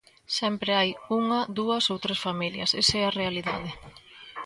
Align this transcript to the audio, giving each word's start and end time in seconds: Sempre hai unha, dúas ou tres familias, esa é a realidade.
Sempre 0.39 0.71
hai 0.79 0.89
unha, 1.19 1.39
dúas 1.59 1.83
ou 1.91 1.97
tres 2.03 2.19
familias, 2.27 2.71
esa 2.81 2.95
é 3.01 3.03
a 3.05 3.15
realidade. 3.19 3.69